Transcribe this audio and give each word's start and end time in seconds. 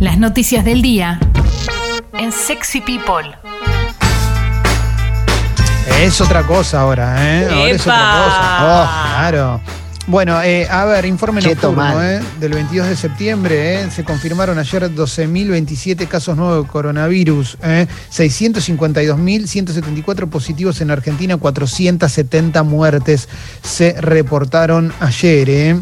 Las 0.00 0.18
noticias 0.18 0.64
del 0.64 0.80
día 0.80 1.20
en 2.18 2.32
Sexy 2.32 2.80
People. 2.80 3.36
Es 6.00 6.18
otra 6.22 6.42
cosa 6.44 6.80
ahora, 6.80 7.16
¿eh? 7.22 7.46
Ahora 7.50 7.70
es 7.70 7.82
otra 7.82 8.22
cosa. 8.24 8.58
Oh, 8.62 8.88
claro. 9.14 9.60
Bueno, 10.06 10.40
eh, 10.42 10.66
a 10.70 10.86
ver, 10.86 11.04
informe 11.04 11.42
nocturno 11.42 12.02
eh, 12.02 12.22
del 12.40 12.54
22 12.54 12.88
de 12.88 12.96
septiembre. 12.96 13.82
eh, 13.82 13.90
se 13.90 14.02
confirmaron 14.02 14.58
ayer 14.58 14.90
12.027 14.90 16.08
casos 16.08 16.34
nuevos 16.34 16.64
de 16.64 16.70
coronavirus. 16.70 17.58
Eh, 17.62 17.86
652.174 18.10 20.30
positivos 20.30 20.80
en 20.80 20.90
Argentina, 20.90 21.36
470 21.36 22.62
muertes 22.62 23.28
se 23.62 24.00
reportaron 24.00 24.94
ayer. 25.00 25.76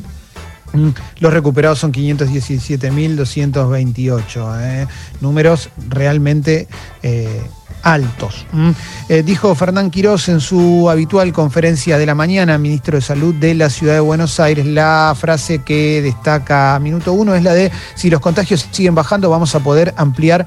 Mm, 0.73 0.89
Los 1.21 1.33
recuperados 1.33 1.79
son 1.79 1.93
517.228. 1.93 4.57
eh. 4.61 4.87
Números 5.21 5.71
realmente 5.89 6.67
eh, 7.03 7.43
altos. 7.83 8.45
Mm. 8.53 8.71
Eh, 9.09 9.23
dijo 9.23 9.55
Fernán 9.55 9.91
Quirós 9.91 10.29
en 10.29 10.41
su 10.41 10.91
habitual 10.91 11.33
conferencia 11.33 11.97
de 11.97 12.05
la 12.07 12.15
mañana, 12.15 12.59
ministro 12.59 12.97
de 12.97 13.03
Salud 13.03 13.35
de 13.35 13.55
la 13.55 13.71
Ciudad 13.71 13.95
de 13.95 14.01
Buenos 14.01 14.41
Aires, 14.41 14.67
la 14.67 15.15
frase 15.19 15.61
que 15.61 16.03
destaca 16.03 16.75
a 16.75 16.81
minuto 16.81 17.13
uno 17.13 17.35
es 17.37 17.43
la 17.45 17.55
de 17.55 17.71
si 17.95 18.11
los 18.11 18.21
contagios 18.21 18.67
siguen 18.73 18.97
bajando 18.97 19.31
vamos 19.31 19.55
a 19.55 19.61
poder 19.61 19.95
ampliar 19.97 20.45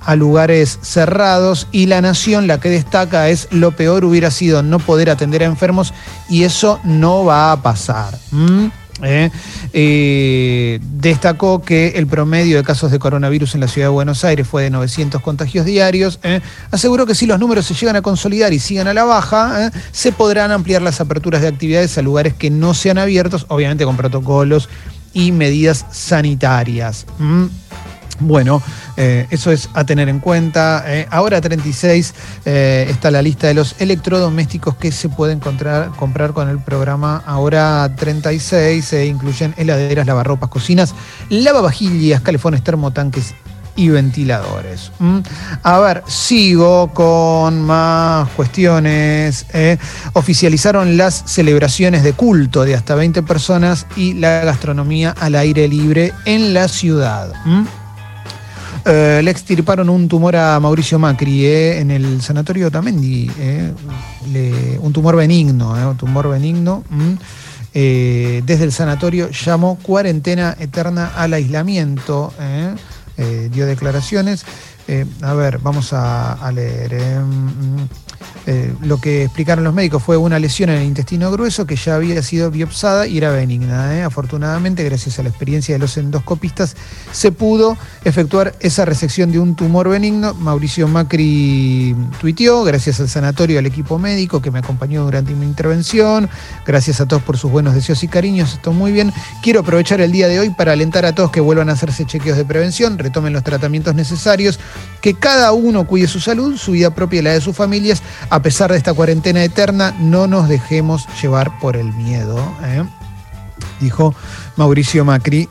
a 0.00 0.14
lugares 0.14 0.78
cerrados 0.82 1.66
y 1.72 1.86
la 1.86 2.00
nación 2.02 2.46
la 2.46 2.60
que 2.60 2.68
destaca 2.68 3.28
es 3.30 3.48
lo 3.50 3.70
peor 3.72 4.04
hubiera 4.04 4.30
sido 4.30 4.62
no 4.62 4.78
poder 4.78 5.08
atender 5.10 5.42
a 5.42 5.46
enfermos 5.46 5.94
y 6.28 6.42
eso 6.44 6.78
no 6.84 7.24
va 7.24 7.50
a 7.52 7.62
pasar. 7.62 8.18
¿Mm? 8.30 8.66
Eh, 9.02 9.30
eh, 9.72 10.80
destacó 10.82 11.62
que 11.62 11.88
el 11.96 12.06
promedio 12.06 12.56
de 12.56 12.64
casos 12.64 12.90
de 12.90 12.98
coronavirus 12.98 13.54
en 13.54 13.60
la 13.60 13.68
ciudad 13.68 13.86
de 13.88 13.92
Buenos 13.92 14.24
Aires 14.24 14.46
fue 14.46 14.64
de 14.64 14.70
900 14.70 15.22
contagios 15.22 15.64
diarios. 15.64 16.18
eh. 16.22 16.40
Aseguró 16.70 17.06
que 17.06 17.14
si 17.14 17.26
los 17.26 17.38
números 17.38 17.66
se 17.66 17.74
llegan 17.74 17.96
a 17.96 18.02
consolidar 18.02 18.52
y 18.52 18.58
sigan 18.58 18.88
a 18.88 18.94
la 18.94 19.04
baja, 19.04 19.70
se 19.92 20.12
podrán 20.12 20.50
ampliar 20.50 20.82
las 20.82 21.00
aperturas 21.00 21.42
de 21.42 21.48
actividades 21.48 21.96
a 21.98 22.02
lugares 22.02 22.34
que 22.34 22.50
no 22.50 22.74
sean 22.74 22.98
abiertos, 22.98 23.46
obviamente 23.48 23.84
con 23.84 23.96
protocolos 23.96 24.68
y 25.12 25.32
medidas 25.32 25.86
sanitarias. 25.90 27.06
Bueno, 28.20 28.62
eh, 28.96 29.26
eso 29.30 29.52
es 29.52 29.68
a 29.74 29.84
tener 29.84 30.08
en 30.08 30.18
cuenta. 30.20 30.84
Eh, 30.86 31.06
ahora 31.10 31.40
36 31.40 32.14
eh, 32.44 32.86
está 32.90 33.10
la 33.10 33.22
lista 33.22 33.46
de 33.46 33.54
los 33.54 33.76
electrodomésticos 33.80 34.76
que 34.76 34.90
se 34.92 35.08
pueden 35.08 35.38
encontrar, 35.38 35.90
comprar 35.90 36.32
con 36.32 36.48
el 36.48 36.58
programa. 36.58 37.22
Ahora 37.26 37.90
36 37.96 38.84
se 38.84 39.06
incluyen 39.06 39.54
heladeras, 39.56 40.06
lavarropas, 40.06 40.48
cocinas, 40.48 40.94
lavavajillas, 41.28 42.20
calefones, 42.22 42.62
termotanques 42.64 43.34
y 43.76 43.90
ventiladores. 43.90 44.90
A 45.62 45.78
ver, 45.78 46.02
sigo 46.08 46.88
con 46.92 47.62
más 47.62 48.28
cuestiones. 48.30 49.46
eh. 49.52 49.78
Oficializaron 50.14 50.96
las 50.96 51.22
celebraciones 51.26 52.02
de 52.02 52.12
culto 52.12 52.64
de 52.64 52.74
hasta 52.74 52.96
20 52.96 53.22
personas 53.22 53.86
y 53.94 54.14
la 54.14 54.44
gastronomía 54.44 55.14
al 55.20 55.36
aire 55.36 55.68
libre 55.68 56.12
en 56.24 56.54
la 56.54 56.66
ciudad. 56.66 57.32
Eh, 58.90 59.20
le 59.22 59.30
extirparon 59.30 59.90
un 59.90 60.08
tumor 60.08 60.34
a 60.34 60.58
Mauricio 60.58 60.98
Macri 60.98 61.44
eh, 61.44 61.78
en 61.78 61.90
el 61.90 62.22
sanatorio 62.22 62.70
Tamendi. 62.70 63.30
eh, 63.38 63.74
un 64.80 64.92
tumor 64.94 65.14
benigno, 65.14 65.72
un 65.72 65.96
tumor 65.98 66.30
benigno. 66.30 66.82
mm. 66.88 67.12
Desde 67.74 68.64
el 68.64 68.72
sanatorio 68.72 69.30
llamó 69.30 69.78
cuarentena 69.82 70.56
eterna 70.58 71.12
al 71.14 71.34
aislamiento. 71.34 72.32
dio 73.52 73.66
declaraciones. 73.66 74.44
A 75.20 75.34
ver, 75.34 75.58
vamos 75.58 75.92
a, 75.92 76.50
leer. 76.50 77.20
mm, 77.20 78.07
eh, 78.46 78.72
lo 78.80 78.98
que 78.98 79.24
explicaron 79.24 79.64
los 79.64 79.74
médicos 79.74 80.02
fue 80.02 80.16
una 80.16 80.38
lesión 80.38 80.70
en 80.70 80.78
el 80.78 80.84
intestino 80.84 81.30
grueso 81.30 81.66
que 81.66 81.76
ya 81.76 81.96
había 81.96 82.22
sido 82.22 82.50
biopsada 82.50 83.06
y 83.06 83.18
era 83.18 83.30
benigna. 83.30 83.96
¿eh? 83.96 84.02
Afortunadamente, 84.02 84.82
gracias 84.84 85.18
a 85.18 85.22
la 85.22 85.28
experiencia 85.28 85.74
de 85.74 85.78
los 85.78 85.96
endoscopistas, 85.96 86.74
se 87.12 87.30
pudo 87.30 87.76
efectuar 88.04 88.54
esa 88.60 88.84
resección 88.84 89.32
de 89.32 89.38
un 89.38 89.54
tumor 89.54 89.88
benigno. 89.88 90.32
Mauricio 90.34 90.88
Macri 90.88 91.94
tuiteó, 92.20 92.64
gracias 92.64 93.00
al 93.00 93.08
sanatorio, 93.08 93.58
al 93.58 93.66
equipo 93.66 93.98
médico 93.98 94.40
que 94.40 94.50
me 94.50 94.60
acompañó 94.60 95.04
durante 95.04 95.34
mi 95.34 95.44
intervención, 95.44 96.28
gracias 96.66 97.00
a 97.00 97.06
todos 97.06 97.22
por 97.22 97.36
sus 97.36 97.50
buenos 97.50 97.74
deseos 97.74 98.02
y 98.02 98.08
cariños, 98.08 98.54
esto 98.54 98.72
muy 98.72 98.92
bien. 98.92 99.12
Quiero 99.42 99.60
aprovechar 99.60 100.00
el 100.00 100.12
día 100.12 100.28
de 100.28 100.40
hoy 100.40 100.50
para 100.50 100.72
alentar 100.72 101.04
a 101.04 101.14
todos 101.14 101.30
que 101.30 101.40
vuelvan 101.40 101.68
a 101.68 101.72
hacerse 101.72 102.06
chequeos 102.06 102.38
de 102.38 102.44
prevención, 102.44 102.98
retomen 102.98 103.32
los 103.32 103.44
tratamientos 103.44 103.94
necesarios, 103.94 104.58
que 105.02 105.14
cada 105.14 105.52
uno 105.52 105.86
cuide 105.86 106.08
su 106.08 106.20
salud, 106.20 106.56
su 106.56 106.72
vida 106.72 106.94
propia 106.94 107.20
y 107.20 107.22
la 107.22 107.32
de 107.32 107.40
sus 107.40 107.54
familias. 107.54 108.02
A 108.30 108.42
pesar 108.42 108.70
de 108.70 108.78
esta 108.78 108.94
cuarentena 108.94 109.42
eterna, 109.42 109.94
no 109.98 110.26
nos 110.26 110.48
dejemos 110.48 111.06
llevar 111.20 111.58
por 111.60 111.76
el 111.76 111.92
miedo, 111.92 112.38
¿eh? 112.64 112.84
dijo 113.80 114.14
Mauricio 114.56 115.04
Macri. 115.04 115.48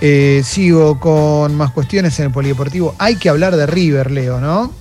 Eh, 0.00 0.42
sigo 0.44 0.98
con 0.98 1.54
más 1.56 1.70
cuestiones 1.70 2.18
en 2.18 2.26
el 2.26 2.32
polideportivo. 2.32 2.94
Hay 2.98 3.16
que 3.16 3.28
hablar 3.28 3.56
de 3.56 3.66
River, 3.66 4.10
Leo, 4.10 4.40
¿no? 4.40 4.72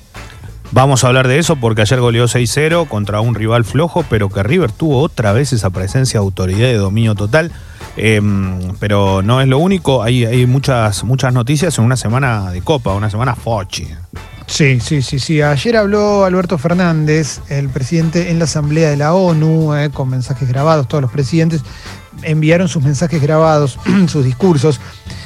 Vamos 0.74 1.04
a 1.04 1.08
hablar 1.08 1.28
de 1.28 1.38
eso 1.38 1.58
porque 1.58 1.82
ayer 1.82 2.00
goleó 2.00 2.26
6-0 2.26 2.88
contra 2.88 3.20
un 3.20 3.36
rival 3.36 3.66
flojo, 3.66 4.06
pero 4.10 4.30
que 4.30 4.42
River 4.42 4.72
tuvo 4.72 5.02
otra 5.02 5.34
vez 5.34 5.52
esa 5.52 5.70
presencia 5.70 6.20
de 6.20 6.24
autoridad 6.24 6.70
y 6.70 6.74
dominio 6.74 7.14
total. 7.14 7.52
Eh, 7.98 8.22
pero 8.80 9.22
no 9.22 9.42
es 9.42 9.50
lo 9.50 9.60
único, 9.60 10.02
hay, 10.02 10.24
hay 10.24 10.46
muchas, 10.46 11.04
muchas 11.04 11.34
noticias 11.34 11.78
en 11.78 11.84
una 11.84 11.98
semana 11.98 12.52
de 12.52 12.62
Copa, 12.62 12.94
una 12.94 13.10
semana 13.10 13.36
fochi. 13.36 13.90
Sí, 14.52 14.82
sí, 14.82 15.02
sí, 15.02 15.18
sí. 15.18 15.42
Ayer 15.42 15.78
habló 15.78 16.26
Alberto 16.26 16.58
Fernández, 16.58 17.40
el 17.48 17.70
presidente 17.70 18.32
en 18.32 18.38
la 18.38 18.44
Asamblea 18.44 18.90
de 18.90 18.98
la 18.98 19.14
ONU, 19.14 19.74
eh, 19.74 19.90
con 19.92 20.10
mensajes 20.10 20.50
grabados, 20.50 20.90
todos 20.90 21.02
los 21.02 21.12
presidentes 21.12 21.62
enviaron 22.24 22.68
sus 22.68 22.84
mensajes 22.84 23.22
grabados, 23.22 23.80
sus 24.10 24.26
discursos. 24.26 24.82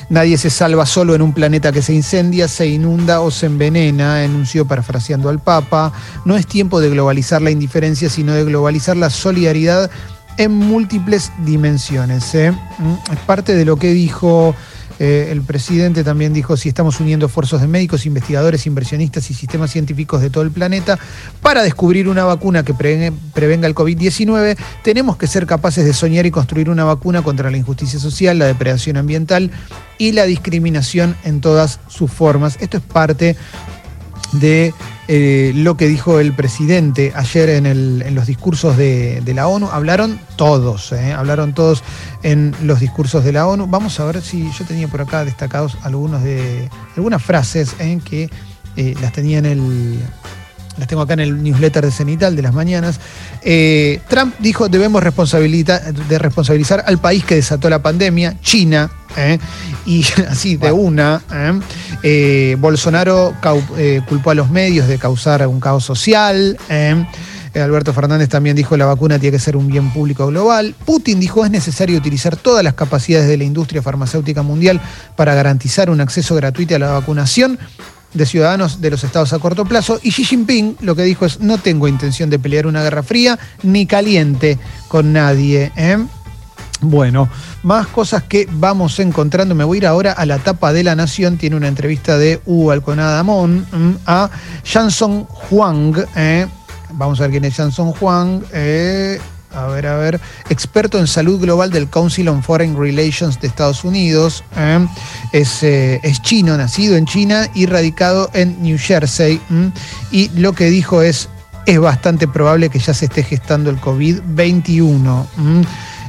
Nadie 0.09 0.37
se 0.37 0.51
salva 0.51 0.85
solo 0.85 1.15
en 1.15 1.23
un 1.23 1.33
planeta 1.33 1.71
que 1.71 1.81
se 1.81 1.91
incendia, 1.91 2.47
se 2.47 2.67
inunda 2.67 3.21
o 3.21 3.31
se 3.31 3.47
envenena, 3.47 4.23
enunció 4.23 4.67
parafraseando 4.67 5.29
al 5.29 5.39
Papa. 5.39 5.91
No 6.23 6.37
es 6.37 6.45
tiempo 6.45 6.79
de 6.79 6.91
globalizar 6.91 7.41
la 7.41 7.49
indiferencia, 7.49 8.11
sino 8.11 8.33
de 8.33 8.45
globalizar 8.45 8.95
la 8.95 9.09
solidaridad 9.09 9.89
en 10.37 10.51
múltiples 10.51 11.31
dimensiones. 11.43 12.35
¿eh? 12.35 12.51
Mm, 12.51 13.11
Es 13.11 13.19
parte 13.25 13.55
de 13.55 13.65
lo 13.65 13.77
que 13.77 13.91
dijo 13.91 14.53
eh, 14.99 15.29
el 15.31 15.41
presidente 15.41 16.03
también 16.03 16.33
dijo 16.33 16.55
si 16.55 16.69
estamos 16.69 16.99
uniendo 16.99 17.25
esfuerzos 17.25 17.61
de 17.61 17.67
médicos, 17.67 18.05
investigadores, 18.05 18.65
inversionistas 18.65 19.29
y 19.29 19.33
sistemas 19.33 19.71
científicos 19.71 20.21
de 20.21 20.29
todo 20.29 20.43
el 20.43 20.51
planeta 20.51 20.97
para 21.41 21.63
descubrir 21.63 22.07
una 22.07 22.23
vacuna 22.23 22.63
que 22.63 22.73
prevenga, 22.73 23.15
prevenga 23.33 23.67
el 23.67 23.75
COVID-19, 23.75 24.57
tenemos 24.83 25.17
que 25.17 25.27
ser 25.27 25.45
capaces 25.45 25.85
de 25.85 25.93
soñar 25.93 26.25
y 26.25 26.31
construir 26.31 26.69
una 26.69 26.85
vacuna 26.85 27.21
contra 27.21 27.51
la 27.51 27.57
injusticia 27.57 27.99
social, 27.99 28.39
la 28.39 28.45
depredación 28.45 28.97
ambiental 28.97 29.51
y 29.97 30.13
la 30.13 30.25
discriminación 30.25 31.15
en 31.23 31.41
todas 31.41 31.79
sus 31.87 32.11
formas. 32.11 32.57
Esto 32.61 32.77
es 32.77 32.83
parte 32.83 33.35
de 34.33 34.73
eh, 35.07 35.51
lo 35.55 35.77
que 35.77 35.87
dijo 35.87 36.19
el 36.19 36.33
presidente 36.33 37.13
ayer 37.15 37.49
en, 37.49 37.65
en 37.67 38.15
los 38.15 38.25
discursos 38.25 38.75
de, 38.75 39.21
la 39.35 39.47
ONU. 39.47 39.69
Hablaron 39.71 40.19
todos, 40.35 40.91
eh, 40.93 41.13
hablaron 41.13 41.53
todos 41.53 41.83
en 42.23 42.55
los 42.63 42.79
discursos 42.79 43.23
de 43.23 43.31
la 43.31 43.45
ONU. 43.45 43.67
Vamos 43.67 43.99
a 43.99 44.05
ver 44.05 44.21
si 44.21 44.51
yo 44.51 44.65
tenía 44.65 44.87
por 44.87 45.01
acá 45.01 45.23
destacados 45.23 45.77
algunos 45.83 46.23
de 46.23 46.69
algunas 46.95 47.21
frases 47.21 47.75
eh, 47.79 47.99
que 48.03 48.29
las 49.01 49.11
tenía 49.13 49.37
en 49.37 49.45
el. 49.45 49.99
Las 50.77 50.89
tengo 50.89 51.03
acá 51.03 51.13
en 51.13 51.21
el 51.21 51.41
newsletter 51.41 51.85
de 51.85 51.91
Cenital 51.91 52.35
de 52.35 52.41
las 52.41 52.53
mañanas. 52.53 52.99
Trump 54.09 54.35
dijo 54.39 54.67
debemos 54.67 55.01
responsabilita- 55.01 55.79
de 55.79 56.19
responsabilizar 56.19 56.83
al 56.85 56.97
país 56.97 57.23
que 57.23 57.35
desató 57.35 57.69
la 57.69 57.81
pandemia, 57.81 58.35
China, 58.41 58.91
¿eh? 59.17 59.39
y 59.85 60.05
así 60.29 60.57
de 60.57 60.71
una. 60.71 61.21
¿eh? 61.31 61.59
Eh, 62.03 62.57
Bolsonaro 62.59 63.33
culpó 64.07 64.31
a 64.31 64.35
los 64.35 64.49
medios 64.49 64.87
de 64.87 64.97
causar 64.97 65.45
un 65.47 65.59
caos 65.59 65.83
social. 65.83 66.57
Alberto 67.55 67.93
Fernández 67.93 68.27
también 68.27 68.53
dijo 68.53 68.75
la 68.75 68.85
vacuna 68.85 69.17
tiene 69.17 69.37
que 69.37 69.41
ser 69.41 69.55
un 69.55 69.67
bien 69.67 69.89
público 69.91 70.27
global. 70.27 70.75
Putin 70.85 71.21
dijo 71.21 71.45
es 71.45 71.51
necesario 71.51 71.97
utilizar 71.97 72.35
todas 72.35 72.63
las 72.65 72.73
capacidades 72.73 73.29
de 73.29 73.37
la 73.37 73.45
industria 73.45 73.81
farmacéutica 73.81 74.41
mundial 74.41 74.81
para 75.15 75.35
garantizar 75.35 75.89
un 75.89 76.01
acceso 76.01 76.35
gratuito 76.35 76.75
a 76.75 76.79
la 76.79 76.91
vacunación 76.91 77.57
de 78.15 78.25
ciudadanos 78.25 78.81
de 78.81 78.89
los 78.89 79.03
estados 79.03 79.33
a 79.33 79.39
corto 79.39 79.65
plazo. 79.65 79.99
Y 80.01 80.11
Xi 80.11 80.25
Jinping 80.25 80.77
lo 80.81 80.95
que 80.95 81.03
dijo 81.03 81.25
es 81.25 81.39
no 81.39 81.57
tengo 81.57 81.87
intención 81.87 82.29
de 82.29 82.39
pelear 82.39 82.65
una 82.65 82.81
guerra 82.81 83.03
fría 83.03 83.37
ni 83.63 83.85
caliente 83.85 84.57
con 84.87 85.13
nadie. 85.13 85.71
¿eh? 85.75 85.97
Bueno, 86.87 87.27
más 87.63 87.87
cosas 87.87 88.23
que 88.23 88.47
vamos 88.51 88.99
encontrando. 88.99 89.55
Me 89.55 89.63
voy 89.63 89.77
a 89.77 89.79
ir 89.79 89.87
ahora 89.87 90.11
a 90.11 90.23
la 90.27 90.37
tapa 90.37 90.71
de 90.71 90.83
La 90.83 90.95
Nación. 90.95 91.37
Tiene 91.37 91.55
una 91.55 91.67
entrevista 91.67 92.19
de 92.19 92.39
Hugo 92.45 92.71
Alconada 92.71 93.23
Mon 93.23 93.65
mm, 93.71 93.97
a 94.05 94.29
Jansson 94.63 95.27
Huang. 95.49 95.95
¿eh? 96.15 96.45
Vamos 96.91 97.19
a 97.19 97.23
ver 97.23 97.31
quién 97.31 97.45
es 97.45 97.55
Jansson 97.55 97.91
Huang. 97.99 98.43
eh, 98.53 99.19
a 99.51 99.65
ver, 99.67 99.87
a 99.87 99.97
ver, 99.97 100.19
experto 100.49 100.99
en 100.99 101.07
salud 101.07 101.39
global 101.39 101.71
del 101.71 101.89
Council 101.89 102.27
on 102.27 102.43
Foreign 102.43 102.77
Relations 102.77 103.39
de 103.39 103.47
Estados 103.47 103.83
Unidos. 103.83 104.43
¿eh? 104.57 104.85
Es, 105.31 105.63
es, 105.63 106.21
chino, 106.21 106.55
nacido 106.57 106.97
en 106.97 107.05
China 107.05 107.49
y 107.55 107.65
radicado 107.65 108.29
en 108.33 108.61
New 108.61 108.77
Jersey. 108.77 109.41
¿eh? 109.49 109.71
Y 110.11 110.29
lo 110.37 110.53
que 110.53 110.65
dijo 110.65 111.01
es, 111.01 111.29
es 111.65 111.79
bastante 111.79 112.27
probable 112.27 112.69
que 112.69 112.77
ya 112.77 112.93
se 112.93 113.05
esté 113.05 113.23
gestando 113.23 113.71
el 113.71 113.81
COVID-21. 113.81 115.25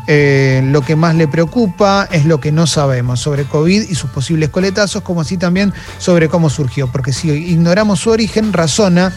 Eh, 0.06 0.62
lo 0.64 0.82
que 0.82 0.94
más 0.94 1.14
le 1.14 1.26
preocupa 1.26 2.08
es 2.11 2.26
lo 2.26 2.41
que 2.41 2.53
no 2.53 2.67
sabemos 2.67 3.20
sobre 3.20 3.44
COVID 3.44 3.88
y 3.88 3.94
sus 3.94 4.11
posibles 4.11 4.50
coletazos, 4.50 5.03
como 5.03 5.20
así 5.20 5.37
también 5.37 5.73
sobre 5.99 6.29
cómo 6.29 6.49
surgió. 6.49 6.91
Porque 6.91 7.12
si 7.12 7.31
ignoramos 7.31 8.00
su 8.00 8.11
origen, 8.11 8.53
razona, 8.53 9.12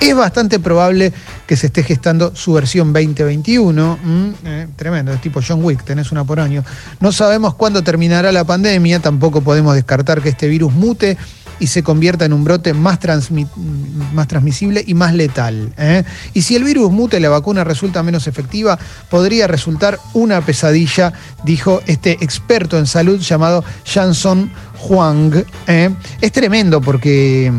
es 0.00 0.14
bastante 0.14 0.60
probable 0.60 1.12
que 1.46 1.56
se 1.56 1.66
esté 1.66 1.82
gestando 1.82 2.34
su 2.36 2.52
versión 2.52 2.92
2021. 2.92 3.98
Eh, 4.44 4.68
tremendo, 4.76 5.12
es 5.12 5.20
tipo 5.20 5.40
John 5.46 5.64
Wick, 5.64 5.82
tenés 5.82 6.12
una 6.12 6.24
por 6.24 6.38
año. 6.38 6.64
No 7.00 7.10
sabemos 7.10 7.54
cuándo 7.54 7.82
terminará 7.82 8.30
la 8.30 8.44
pandemia, 8.44 9.00
tampoco 9.00 9.40
podemos 9.40 9.74
descartar 9.74 10.22
que 10.22 10.28
este 10.28 10.46
virus 10.46 10.72
mute 10.72 11.16
y 11.60 11.66
se 11.68 11.82
convierta 11.82 12.24
en 12.24 12.32
un 12.32 12.44
brote 12.44 12.72
más, 12.74 12.98
transmisible 12.98 14.84
y 14.86 14.94
más 14.94 15.14
letal. 15.14 15.72
¿eh? 15.76 16.04
Y 16.34 16.42
si 16.42 16.56
el 16.56 16.64
virus 16.64 16.90
mute 16.90 17.18
y 17.18 17.20
la 17.20 17.28
vacuna 17.28 17.64
resulta 17.64 18.02
menos 18.02 18.26
efectiva, 18.26 18.78
podría 19.10 19.46
resultar 19.46 19.98
una 20.14 20.40
pesadilla, 20.40 21.12
dijo 21.44 21.82
este 21.86 22.12
experto 22.20 22.78
en 22.78 22.86
salud 22.86 23.20
llamado 23.20 23.64
Janson 23.84 24.50
Huang. 24.88 25.44
¿eh? 25.66 25.90
Es 26.20 26.32
tremendo 26.32 26.80
porque 26.80 27.52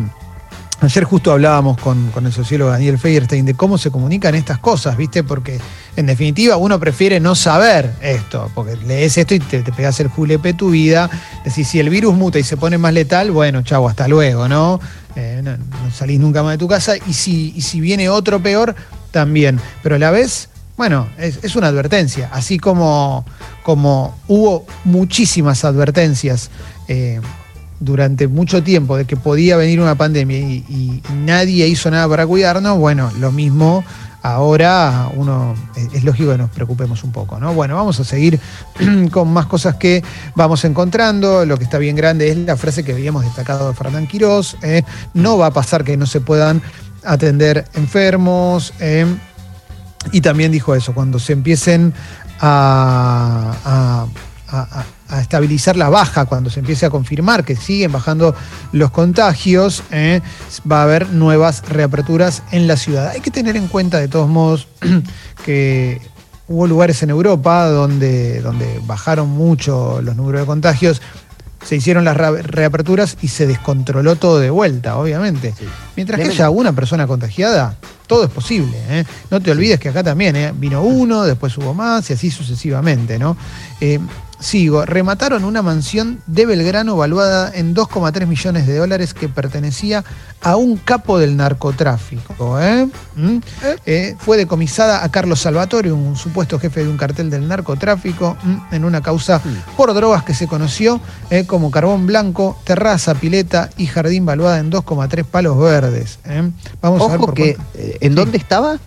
Ayer 0.82 1.04
justo 1.04 1.34
hablábamos 1.34 1.78
con, 1.78 2.10
el 2.24 2.32
sociólogo 2.32 2.72
Daniel 2.72 2.98
Feierstein 2.98 3.46
de 3.46 3.54
cómo 3.54 3.78
se 3.78 3.92
comunican 3.92 4.34
estas 4.36 4.60
cosas, 4.60 4.96
¿viste? 4.96 5.26
Porque 5.26 5.60
en 5.96 6.06
definitiva 6.06 6.58
uno 6.58 6.80
prefiere 6.80 7.20
no 7.20 7.36
saber 7.36 7.94
esto, 8.02 8.50
porque 8.56 8.76
lees 8.76 9.18
esto 9.18 9.36
y 9.36 9.40
te, 9.40 9.62
te 9.62 9.72
pegas 9.72 10.00
el 10.00 10.08
julepe 10.08 10.54
tu 10.54 10.70
vida. 10.70 11.10
Decís, 11.44 11.68
si 11.68 11.80
el 11.80 11.90
virus 11.90 12.16
muta 12.16 12.40
y 12.40 12.44
se 12.44 12.58
pone 12.58 12.78
más 12.78 12.94
letal, 12.94 13.32
bueno, 13.32 13.62
chavo, 13.62 13.90
hasta 13.90 14.08
luego, 14.08 14.48
¿no? 14.48 14.80
Eh, 15.16 15.42
no, 15.44 15.58
salís 15.92 16.20
nunca 16.20 16.44
más 16.44 16.54
de 16.54 16.58
tu 16.58 16.68
casa. 16.68 16.96
Y 16.98 17.14
si, 17.14 17.54
y 17.56 17.62
si 17.62 17.80
viene 17.82 18.10
otro 18.10 18.42
peor, 18.42 18.76
también. 19.12 19.60
Pero 19.84 19.96
a 19.96 20.00
la 20.00 20.12
vez, 20.12 20.50
bueno, 20.78 21.08
es, 21.18 21.56
una 21.56 21.68
advertencia. 21.68 22.30
Así 22.32 22.58
como, 22.58 23.26
como 23.64 24.18
hubo 24.28 24.66
muchísimas 24.86 25.66
advertencias. 25.66 26.50
Eh, 26.88 27.20
durante 27.82 28.28
mucho 28.28 28.62
tiempo 28.62 28.98
de 28.98 29.06
que 29.06 29.16
podía 29.16 29.56
venir 29.56 29.80
una 29.80 29.96
pandemia 29.96 30.38
y, 30.38 31.02
nadie 31.24 31.66
hizo 31.68 31.90
nada 31.90 32.10
para 32.10 32.28
cuidarnos, 32.28 32.78
bueno, 32.78 33.10
lo 33.20 33.32
mismo 33.32 33.86
ahora 34.22 35.10
uno 35.16 35.56
es, 35.94 36.04
lógico 36.04 36.32
que 36.32 36.38
nos 36.38 36.50
preocupemos 36.50 37.04
un 37.04 37.12
poco, 37.12 37.40
¿no? 37.40 37.54
Bueno, 37.54 37.76
vamos 37.76 38.00
a 38.00 38.04
seguir 38.04 38.40
con 39.12 39.32
más 39.32 39.46
cosas 39.46 39.76
que 39.76 40.04
vamos 40.36 40.64
encontrando. 40.66 41.46
Lo 41.46 41.58
que 41.58 41.64
está 41.64 41.78
bien 41.78 41.96
grande 41.96 42.30
es 42.30 42.38
la 42.38 42.58
frase 42.58 42.84
que 42.84 42.94
habíamos 42.94 43.24
destacado 43.24 43.70
de 43.70 43.76
Fernán 43.76 44.08
Quirós. 44.08 44.58
¿eh? 44.62 44.84
no 45.14 45.38
va 45.38 45.48
a 45.48 45.52
pasar 45.52 45.84
que 45.84 45.98
no 45.98 46.06
se 46.06 46.22
puedan 46.22 46.62
atender 47.04 47.66
enfermos. 47.74 48.74
¿eh? 48.80 49.06
y 50.12 50.22
también 50.22 50.52
dijo 50.52 50.76
eso, 50.76 50.94
cuando 50.94 51.20
se 51.20 51.34
empiecen 51.34 51.94
a 52.42 54.06
estabilizar 55.18 55.76
la 55.76 55.90
baja 55.90 56.26
cuando 56.26 56.50
se 56.50 56.60
empiece 56.60 56.86
a 56.86 56.90
confirmar 56.90 57.44
que 57.44 57.56
siguen 57.56 57.92
bajando 57.92 58.36
los 58.72 58.92
contagios, 58.92 59.84
eh, 59.92 60.22
va 60.70 60.82
a 60.82 60.84
haber 60.84 61.10
nuevas 61.10 61.68
reaperturas 61.68 62.44
en 62.52 62.68
la 62.68 62.78
ciudad. 62.78 63.10
Hay 63.10 63.22
que 63.22 63.32
tener 63.32 63.56
en 63.56 63.68
cuenta 63.68 64.00
de 64.00 64.08
todos 64.08 64.30
modos 64.30 64.68
que 65.46 66.02
hubo 66.48 66.68
lugares 66.68 67.02
en 67.04 67.10
Europa 67.10 67.68
donde, 67.68 68.42
donde 68.42 68.82
bajaron 68.86 69.30
mucho 69.30 70.02
los 70.02 70.16
números 70.16 70.42
de 70.42 70.48
contagios, 70.48 71.02
se 71.64 71.76
hicieron 71.76 72.06
las 72.06 72.16
reaperturas 72.16 73.18
y 73.22 73.28
se 73.28 73.46
descontroló 73.46 74.16
todo 74.16 74.40
de 74.40 74.50
vuelta, 74.50 74.98
obviamente. 74.98 75.54
Mientras 75.96 76.20
que 76.20 76.28
haya 76.28 76.50
una 76.50 76.74
persona 76.74 77.06
contagiada, 77.06 77.76
todo 78.08 78.24
es 78.24 78.30
posible. 78.30 78.78
¿eh? 78.90 79.06
No 79.30 79.42
te 79.42 79.52
olvides 79.52 79.80
que 79.80 79.90
acá 79.90 80.04
también 80.04 80.36
¿eh? 80.36 80.54
vino 80.56 80.82
uno, 80.82 81.24
después 81.24 81.58
hubo 81.58 81.74
más 81.74 82.10
y 82.10 82.14
así 82.14 82.32
sucesivamente. 82.32 83.20
¿no? 83.20 83.36
Sigo, 84.40 84.86
remataron 84.86 85.44
una 85.44 85.62
mansión 85.62 86.22
de 86.26 86.46
Belgrano 86.46 86.96
valuada 86.96 87.52
en 87.54 87.76
2,3 87.76 88.26
millones 88.26 88.68
de 88.68 88.78
dólares 88.78 89.14
que 89.14 89.28
pertenecía 89.28 90.06
a 90.42 90.56
un 90.56 90.78
capo 90.78 91.20
del 91.20 91.36
narcotráfico. 91.36 92.58
¿eh? 92.62 92.88
¿Mm? 93.16 93.38
¿Eh? 93.86 94.16
fue 94.18 94.38
decomisada 94.38 95.04
a 95.04 95.12
Carlos 95.12 95.42
Salvatore, 95.42 95.92
un 95.92 96.16
supuesto 96.16 96.58
jefe 96.58 96.86
de 96.86 96.90
un 96.90 96.96
cartel 96.96 97.30
del 97.30 97.50
narcotráfico, 97.50 98.38
en 98.72 98.86
una 98.86 99.02
causa 99.02 99.42
por 99.76 99.94
drogas 99.94 100.24
que 100.24 100.34
se 100.34 100.48
conoció 100.48 101.02
¿eh? 101.30 101.46
como 101.46 101.70
carbón 101.70 102.08
blanco, 102.08 102.58
terraza, 102.64 103.16
pileta 103.16 103.70
y 103.76 103.88
jardín 103.88 104.26
valuada 104.26 104.60
en 104.60 104.72
2,3 104.72 105.26
palos 105.26 105.60
verdes. 105.60 106.20
Vamos 106.82 107.02
a 107.02 107.08
ver 107.08 107.20
por 107.20 107.34
que, 107.34 107.58
¿En 108.00 108.16
dónde 108.16 108.38
estaba? 108.38 108.80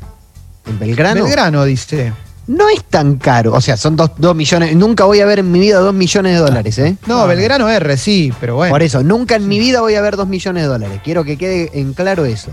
¿En 0.65 0.79
Belgrano? 0.79 1.25
Belgrano, 1.25 1.65
dice 1.65 2.15
no 2.53 2.69
es 2.69 2.85
tan 2.85 3.17
caro. 3.17 3.53
O 3.55 3.61
sea, 3.61 3.77
son 3.77 3.97
dos, 3.97 4.11
millones. 4.35 4.77
Nunca 4.77 5.05
voy 5.05 5.21
a 5.21 5.27
ver 5.27 5.41
en 5.41 5.51
mi 5.51 5.59
vida 5.59 5.79
dos 5.79 5.95
millones 5.95 6.35
de 6.35 6.39
dólares, 6.39 6.79
¿eh? 6.79 6.97
No, 7.07 7.27
Belgrano 7.27 7.69
R, 7.69 7.97
sí, 7.97 8.33
pero 8.41 8.57
bueno. 8.57 8.73
Por 8.73 8.83
eso, 8.83 9.03
nunca 9.03 9.37
en 9.37 9.49
mi 9.49 9.59
vida 9.59 9.81
voy 9.81 9.95
a 9.95 10.03
ver 10.03 10.17
dos 10.17 10.29
millones 10.29 10.63
de 10.63 10.69
dólares. 10.69 11.01
Quiero 11.03 11.25
que 11.25 11.37
quede 11.37 11.71
en 11.75 11.95
claro 11.95 12.25
eso. 12.25 12.51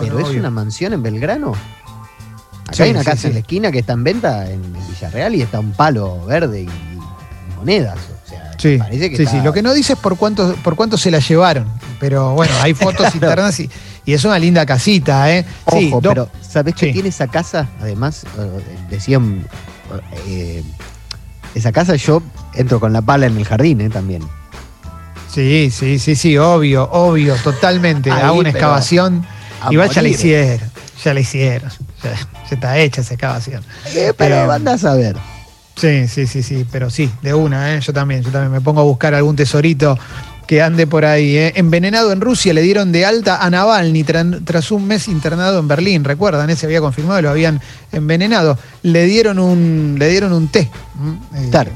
pero 0.00 0.18
es 0.18 0.28
una 0.28 0.50
mansión 0.50 0.92
en 0.92 1.02
Belgrano. 1.02 1.52
Acá 2.68 2.84
hay 2.84 2.90
una 2.90 3.04
casa 3.04 3.28
en 3.28 3.34
la 3.34 3.40
esquina 3.40 3.70
que 3.70 3.78
está 3.80 3.92
en 3.92 4.02
venta 4.02 4.50
en 4.50 4.60
Villarreal 4.88 5.34
y 5.36 5.42
está 5.42 5.60
un 5.60 5.72
palo 5.72 6.24
verde 6.26 6.62
y, 6.62 6.68
monedas. 7.56 7.96
O 8.24 8.28
sea, 8.28 8.52
sí, 8.58 8.76
parece 8.78 9.10
que 9.10 9.16
sí, 9.18 9.26
sí. 9.26 9.40
Lo 9.42 9.52
que 9.52 9.62
no 9.62 9.72
dice 9.72 9.92
es 9.92 9.98
por 9.98 10.16
cuánto, 10.16 10.54
por 10.64 10.74
cuánto 10.74 10.98
se 10.98 11.10
la 11.10 11.20
llevaron. 11.20 11.68
Pero 12.00 12.34
bueno, 12.34 12.52
hay 12.62 12.74
fotos 12.74 13.14
internas 13.14 13.60
y 13.60 13.70
y 14.06 14.14
es 14.14 14.24
una 14.24 14.38
linda 14.38 14.64
casita, 14.64 15.30
¿eh? 15.32 15.44
Ojo, 15.64 16.00
pero 16.00 16.30
¿sabés 16.40 16.76
qué 16.76 16.92
tiene 16.92 17.08
esa 17.08 17.26
casa? 17.26 17.68
Además, 17.80 18.24
eh, 18.38 18.60
decían, 18.88 19.44
eh, 20.28 20.62
esa 21.56 21.72
casa 21.72 21.96
yo 21.96 22.22
entro 22.54 22.78
con 22.78 22.92
la 22.92 23.02
pala 23.02 23.26
en 23.26 23.36
el 23.36 23.44
jardín, 23.44 23.80
¿eh? 23.80 23.90
También. 23.90 24.22
Sí, 25.28 25.70
sí, 25.70 25.98
sí, 25.98 26.14
sí, 26.14 26.38
obvio, 26.38 26.88
obvio, 26.90 27.34
totalmente. 27.36 28.10
Hago 28.10 28.38
una 28.38 28.50
excavación. 28.50 29.26
Igual 29.70 29.90
ya 29.90 30.02
la 30.02 30.08
hicieron, 30.08 30.70
ya 31.04 31.12
la 31.12 31.20
hicieron. 31.20 31.70
Ya, 32.02 32.14
está 32.50 32.78
hecha 32.78 33.00
esa 33.00 33.14
excavación. 33.14 33.64
Eh, 33.86 34.12
pero 34.16 34.52
eh, 34.52 34.70
a 34.70 34.78
saber. 34.78 35.16
Sí, 35.74 36.08
sí, 36.08 36.26
sí, 36.26 36.42
sí, 36.42 36.66
pero 36.70 36.88
sí, 36.88 37.10
de 37.20 37.34
una, 37.34 37.74
¿eh? 37.74 37.80
yo 37.80 37.92
también, 37.92 38.22
yo 38.22 38.30
también 38.30 38.52
me 38.52 38.60
pongo 38.62 38.80
a 38.80 38.84
buscar 38.84 39.14
algún 39.14 39.36
tesorito 39.36 39.98
que 40.46 40.62
ande 40.62 40.86
por 40.86 41.04
ahí. 41.04 41.36
¿eh? 41.36 41.52
Envenenado 41.56 42.12
en 42.12 42.20
Rusia, 42.20 42.54
le 42.54 42.62
dieron 42.62 42.92
de 42.92 43.04
alta 43.04 43.44
a 43.44 43.50
Navalny 43.50 44.04
tras 44.04 44.70
un 44.70 44.86
mes 44.86 45.08
internado 45.08 45.58
en 45.58 45.68
Berlín. 45.68 46.04
Recuerdan, 46.04 46.48
ese 46.50 46.66
había 46.66 46.80
confirmado, 46.80 47.20
lo 47.22 47.30
habían 47.30 47.60
envenenado. 47.92 48.58
Le 48.82 49.04
dieron 49.04 49.38
un, 49.38 49.96
le 49.98 50.08
dieron 50.08 50.32
un 50.32 50.48
té. 50.48 50.70
Eh, 51.34 51.48
claro. 51.50 51.72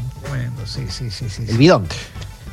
sí, 0.65 0.87
sí, 0.89 1.11
sí, 1.11 1.27
sí, 1.29 1.45
El 1.49 1.59
bidón. 1.59 1.87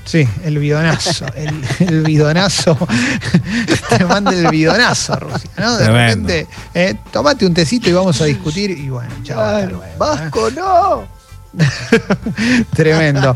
Sí, 0.07 0.25
el 0.45 0.57
bidonazo. 0.57 1.25
el, 1.79 2.03
bidonazo. 2.03 2.77
Te 3.89 4.05
manda 4.05 4.31
el 4.31 4.47
bidonazo, 4.47 5.17
Rusia, 5.17 5.50
¿no? 5.57 5.77
De 5.77 5.88
repente, 5.88 6.47
eh, 6.74 6.95
tomate 7.12 7.45
un 7.45 7.53
tecito 7.53 7.89
y 7.89 7.93
vamos 7.93 8.21
a 8.21 8.25
discutir. 8.25 8.71
Y 8.71 8.89
bueno, 8.89 9.13
chao. 9.24 9.81
Vasco, 9.97 10.50
no. 10.51 11.07
Tremendo. 12.74 13.36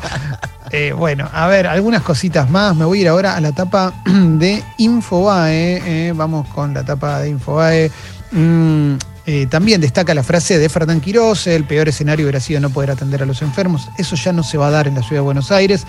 Eh, 0.73 0.93
bueno, 0.93 1.29
a 1.33 1.47
ver, 1.47 1.67
algunas 1.67 2.01
cositas 2.01 2.49
más. 2.49 2.75
Me 2.75 2.85
voy 2.85 2.99
a 2.99 3.01
ir 3.01 3.07
ahora 3.09 3.35
a 3.35 3.41
la 3.41 3.49
etapa 3.49 3.93
de 4.05 4.63
Infobae. 4.77 5.81
Eh, 5.85 6.13
vamos 6.15 6.47
con 6.47 6.73
la 6.73 6.81
etapa 6.81 7.19
de 7.19 7.29
Infobae. 7.29 7.91
Mm, 8.31 8.93
eh, 9.25 9.47
también 9.47 9.81
destaca 9.81 10.13
la 10.13 10.23
frase 10.23 10.57
de 10.57 10.69
Fernán 10.69 10.99
Quirós, 10.99 11.45
el 11.45 11.65
peor 11.65 11.89
escenario 11.89 12.25
hubiera 12.25 12.39
sido 12.39 12.59
no 12.59 12.69
poder 12.69 12.91
atender 12.91 13.21
a 13.21 13.25
los 13.25 13.41
enfermos. 13.41 13.89
Eso 13.97 14.15
ya 14.15 14.33
no 14.33 14.43
se 14.43 14.57
va 14.57 14.67
a 14.67 14.71
dar 14.71 14.87
en 14.87 14.95
la 14.95 15.01
ciudad 15.01 15.21
de 15.21 15.25
Buenos 15.25 15.51
Aires. 15.51 15.85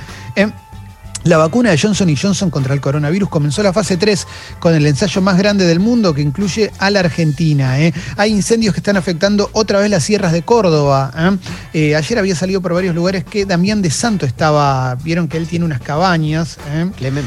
La 1.25 1.37
vacuna 1.37 1.71
de 1.71 1.79
Johnson 1.79 2.13
Johnson 2.21 2.51
contra 2.51 2.75
el 2.75 2.81
coronavirus 2.81 3.29
comenzó 3.29 3.63
la 3.63 3.73
fase 3.73 3.97
3 3.97 4.27
con 4.59 4.75
el 4.75 4.85
ensayo 4.87 5.21
más 5.21 5.39
grande 5.39 5.65
del 5.65 5.79
mundo 5.79 6.13
que 6.15 6.21
incluye 6.21 6.73
a 6.79 6.91
la 6.91 7.01
Argentina. 7.01 7.79
¿eh? 7.81 7.93
Hay 8.17 8.33
incendios 8.33 8.75
que 8.75 8.81
están 8.81 8.97
afectando 8.97 9.49
otra 9.53 9.79
vez 9.79 9.89
las 9.91 10.03
sierras 10.03 10.33
de 10.33 10.43
Córdoba. 10.43 11.13
¿eh? 11.17 11.39
Eh, 11.75 11.97
ayer 11.97 12.19
había 12.19 12.35
salido 12.35 12.61
por 12.61 12.75
varios 12.75 12.95
lugares 12.95 13.25
que 13.25 13.47
Damián 13.47 13.83
de 13.83 13.91
Santo 13.91 14.27
estaba, 14.27 14.97
vieron 14.97 15.29
que 15.29 15.37
él 15.37 15.47
tiene 15.47 15.65
unas 15.65 15.81
cabañas. 15.81 16.59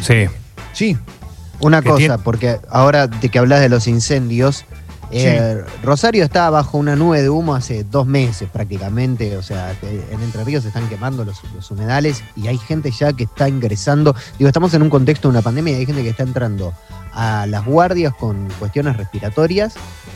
Sí. 0.01 0.25
Sí. 0.73 0.97
Una 1.61 1.81
cosa, 1.81 2.17
porque 2.17 2.59
ahora 2.69 3.07
de 3.07 3.29
que 3.29 3.39
hablas 3.39 3.61
de 3.61 3.69
los 3.69 3.87
incendios, 3.87 4.65
eh, 5.11 5.63
Rosario 5.83 6.23
está 6.23 6.49
bajo 6.49 6.77
una 6.77 6.95
nube 6.95 7.21
de 7.21 7.29
humo 7.29 7.55
hace 7.55 7.83
dos 7.83 8.07
meses 8.07 8.49
prácticamente, 8.51 9.37
o 9.37 9.43
sea, 9.43 9.75
en 9.81 10.21
Entre 10.21 10.43
Ríos 10.43 10.63
se 10.63 10.69
están 10.69 10.87
quemando 10.89 11.23
los, 11.25 11.41
humedales 11.71 12.23
y 12.35 12.47
hay 12.47 12.57
gente 12.57 12.91
ya 12.91 13.13
que 13.13 13.23
está 13.23 13.47
ingresando, 13.49 14.15
digo, 14.37 14.47
estamos 14.47 14.73
en 14.73 14.81
un 14.81 14.89
contexto 14.89 15.27
de 15.27 15.33
una 15.33 15.41
pandemia 15.41 15.73
y 15.73 15.75
hay 15.77 15.85
gente 15.85 16.03
que 16.03 16.09
está 16.09 16.23
entrando 16.23 16.73
a 17.13 17.45
las 17.47 17.65
guardias 17.65 18.13
con 18.13 18.47
cuestiones 18.59 18.97
respiratorias 18.97 19.75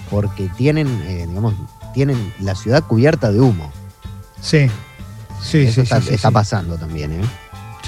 porque 0.10 0.50
tienen, 0.58 0.88
eh, 1.05 1.25
digamos, 1.27 1.53
tienen 1.93 2.34
la 2.39 2.55
ciudad 2.55 2.84
cubierta 2.84 3.31
de 3.31 3.39
humo. 3.39 3.72
Sí, 4.41 4.69
sí, 5.41 5.62
Eso 5.62 5.75
sí, 5.75 5.81
está, 5.81 6.01
sí, 6.01 6.13
está 6.13 6.31
pasando 6.31 6.77
también, 6.77 7.12
¿eh? 7.13 7.25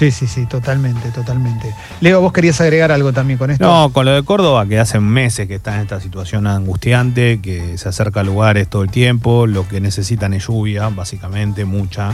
Sí, 0.02 0.10
sí, 0.10 0.26
sí, 0.26 0.46
totalmente, 0.46 1.10
totalmente. 1.10 1.72
Leo, 2.00 2.20
vos 2.20 2.32
querías 2.32 2.60
agregar 2.60 2.90
algo 2.90 3.12
también 3.12 3.38
con 3.38 3.50
esto. 3.52 3.64
No, 3.64 3.90
con 3.92 4.04
lo 4.04 4.12
de 4.12 4.24
Córdoba, 4.24 4.66
que 4.66 4.80
hace 4.80 4.98
meses 4.98 5.46
que 5.46 5.54
está 5.54 5.76
en 5.76 5.82
esta 5.82 6.00
situación 6.00 6.48
angustiante, 6.48 7.40
que 7.40 7.78
se 7.78 7.88
acerca 7.88 8.20
a 8.20 8.24
lugares 8.24 8.66
todo 8.68 8.82
el 8.82 8.90
tiempo, 8.90 9.46
lo 9.46 9.68
que 9.68 9.80
necesitan 9.80 10.34
es 10.34 10.48
lluvia, 10.48 10.88
básicamente, 10.88 11.64
mucha. 11.64 12.12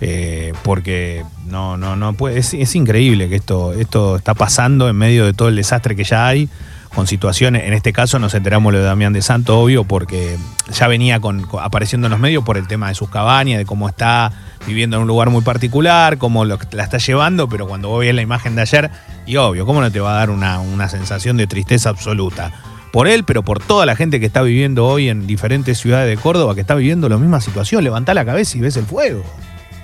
eh, 0.00 0.54
porque 0.62 1.24
no, 1.46 1.76
no, 1.76 1.94
no 1.94 2.14
puede. 2.14 2.38
Es, 2.38 2.54
es 2.54 2.74
increíble 2.74 3.28
que 3.28 3.36
esto, 3.36 3.74
esto 3.74 4.16
está 4.16 4.32
pasando 4.32 4.88
en 4.88 4.96
medio 4.96 5.26
de 5.26 5.34
todo 5.34 5.48
el 5.48 5.56
desastre 5.56 5.94
que 5.94 6.04
ya 6.04 6.26
hay, 6.26 6.48
con 6.94 7.06
situaciones. 7.06 7.64
En 7.64 7.72
este 7.72 7.92
caso 7.92 8.18
nos 8.18 8.34
enteramos 8.34 8.72
lo 8.72 8.78
de 8.78 8.84
Damián 8.84 9.12
de 9.12 9.22
Santo, 9.22 9.58
obvio, 9.58 9.84
porque 9.84 10.36
ya 10.72 10.88
venía 10.88 11.20
con, 11.20 11.46
apareciendo 11.60 12.06
en 12.06 12.12
los 12.12 12.20
medios 12.20 12.44
por 12.44 12.56
el 12.56 12.66
tema 12.66 12.88
de 12.88 12.94
sus 12.94 13.08
cabañas, 13.08 13.58
de 13.58 13.64
cómo 13.64 13.88
está 13.88 14.32
viviendo 14.66 14.96
en 14.96 15.02
un 15.02 15.08
lugar 15.08 15.30
muy 15.30 15.42
particular, 15.42 16.18
cómo 16.18 16.44
lo, 16.44 16.58
la 16.72 16.82
está 16.82 16.98
llevando, 16.98 17.48
pero 17.48 17.66
cuando 17.66 17.88
vos 17.88 18.00
ves 18.00 18.14
la 18.14 18.22
imagen 18.22 18.54
de 18.56 18.62
ayer, 18.62 18.90
y 19.26 19.36
obvio, 19.36 19.66
¿cómo 19.66 19.80
no 19.80 19.90
te 19.90 20.00
va 20.00 20.12
a 20.12 20.14
dar 20.14 20.30
una, 20.30 20.60
una 20.60 20.88
sensación 20.88 21.36
de 21.36 21.46
tristeza 21.46 21.90
absoluta? 21.90 22.52
Por 22.92 23.06
él, 23.06 23.22
pero 23.22 23.44
por 23.44 23.60
toda 23.60 23.86
la 23.86 23.94
gente 23.94 24.18
que 24.18 24.26
está 24.26 24.42
viviendo 24.42 24.86
hoy 24.86 25.08
en 25.08 25.26
diferentes 25.28 25.78
ciudades 25.78 26.08
de 26.08 26.20
Córdoba, 26.20 26.56
que 26.56 26.60
está 26.60 26.74
viviendo 26.74 27.08
la 27.08 27.18
misma 27.18 27.40
situación. 27.40 27.84
Levantá 27.84 28.14
la 28.14 28.24
cabeza 28.24 28.58
y 28.58 28.60
ves 28.62 28.76
el 28.76 28.84
fuego. 28.84 29.22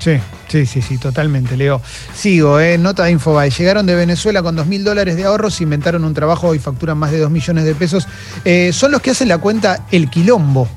Sí, 0.07 0.21
sí, 0.47 0.67
sí, 0.67 0.83
sí, 0.83 0.99
totalmente, 0.99 1.57
Leo. 1.57 1.83
Sigo, 2.15 2.61
eh, 2.61 2.79
nota 2.79 3.03
de 3.07 3.11
Infobae. 3.11 3.51
Llegaron 3.51 3.87
de 3.87 3.97
Venezuela 3.97 4.41
con 4.41 4.55
dos 4.55 4.69
mil 4.69 4.85
dólares 4.85 5.17
de 5.17 5.25
ahorros, 5.25 5.61
inventaron 5.61 6.05
un 6.05 6.15
trabajo 6.15 6.55
y 6.55 6.61
facturan 6.61 6.97
más 6.97 7.11
de 7.11 7.19
dos 7.19 7.29
millones 7.29 7.65
de 7.65 7.75
pesos. 7.75 8.07
Eh, 8.45 8.71
son 8.73 8.93
los 8.93 9.03
que 9.03 9.11
hacen 9.11 9.27
la 9.27 9.39
cuenta 9.39 9.85
El 9.91 10.09
Quilombo. 10.09 10.69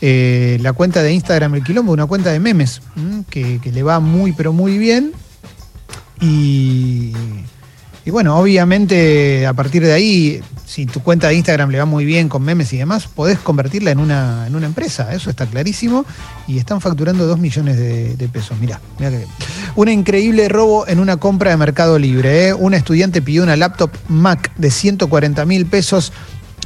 Eh, 0.00 0.58
la 0.60 0.72
cuenta 0.74 1.02
de 1.02 1.12
Instagram 1.12 1.56
El 1.56 1.64
Quilombo, 1.64 1.90
una 1.90 2.06
cuenta 2.06 2.30
de 2.30 2.38
memes, 2.38 2.82
que, 3.30 3.58
que 3.60 3.72
le 3.72 3.82
va 3.82 3.98
muy, 3.98 4.30
pero 4.30 4.52
muy 4.52 4.78
bien. 4.78 5.10
Y, 6.20 7.12
y 8.04 8.10
bueno, 8.10 8.38
obviamente 8.38 9.46
a 9.46 9.52
partir 9.52 9.84
de 9.84 9.92
ahí, 9.92 10.40
si 10.66 10.86
tu 10.86 11.00
cuenta 11.02 11.28
de 11.28 11.34
Instagram 11.34 11.70
le 11.70 11.78
va 11.78 11.84
muy 11.84 12.04
bien 12.04 12.28
con 12.28 12.42
memes 12.42 12.72
y 12.72 12.78
demás, 12.78 13.06
podés 13.06 13.38
convertirla 13.38 13.90
en 13.90 13.98
una, 13.98 14.46
en 14.46 14.54
una 14.54 14.66
empresa, 14.66 15.12
eso 15.12 15.28
está 15.28 15.46
clarísimo. 15.46 16.06
Y 16.46 16.58
están 16.58 16.80
facturando 16.80 17.26
2 17.26 17.38
millones 17.38 17.76
de, 17.76 18.28
pesos. 18.32 18.58
Mirá, 18.58 18.80
mirá 18.98 19.10
que. 19.10 19.26
Un 19.76 19.88
increíble 19.88 20.48
robo 20.48 20.86
en 20.88 20.98
una 20.98 21.18
compra 21.18 21.50
de 21.50 21.56
Mercado 21.56 21.98
Libre. 21.98 22.48
¿eh? 22.48 22.54
Una 22.54 22.76
estudiante 22.76 23.22
pidió 23.22 23.42
una 23.42 23.56
laptop 23.56 23.90
Mac 24.08 24.52
de 24.56 24.70
140 24.70 25.44
mil 25.44 25.66
pesos 25.66 26.12